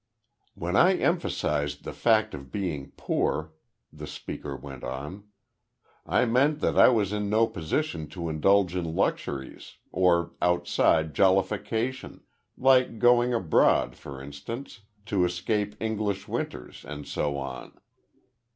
"When 0.55 0.75
I 0.75 0.97
emphasised 0.97 1.83
the 1.83 1.93
fact 1.93 2.33
of 2.33 2.51
being 2.51 2.89
poor," 2.97 3.53
the 3.93 4.07
speaker 4.07 4.55
went 4.57 4.83
on, 4.83 5.25
"I 6.07 6.25
meant 6.25 6.59
that 6.61 6.75
I 6.75 6.87
was 6.89 7.13
in 7.13 7.29
no 7.29 7.45
position 7.45 8.07
to 8.07 8.27
indulge 8.27 8.75
in 8.75 8.95
luxuries, 8.95 9.75
or 9.91 10.31
outside 10.41 11.13
jollification, 11.13 12.23
like 12.57 12.97
going 12.97 13.31
abroad, 13.31 13.95
for 13.95 14.19
instance, 14.19 14.81
to 15.05 15.23
escape 15.23 15.79
English 15.79 16.27
winters, 16.27 16.83
and 16.83 17.07
so 17.07 17.37
on. 17.37 17.79